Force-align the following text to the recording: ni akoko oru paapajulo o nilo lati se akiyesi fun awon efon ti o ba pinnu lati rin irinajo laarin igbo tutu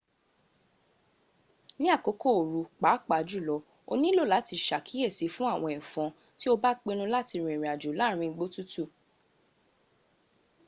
ni 1.79 1.87
akoko 1.95 2.27
oru 2.39 2.61
paapajulo 2.81 3.55
o 3.91 3.93
nilo 4.01 4.23
lati 4.33 4.55
se 4.65 4.71
akiyesi 4.79 5.25
fun 5.35 5.49
awon 5.53 5.73
efon 5.81 6.09
ti 6.39 6.45
o 6.53 6.55
ba 6.63 6.71
pinnu 6.83 7.05
lati 7.13 7.33
rin 7.39 7.49
irinajo 7.53 7.89
laarin 7.99 8.27
igbo 8.29 8.45
tutu 8.53 8.83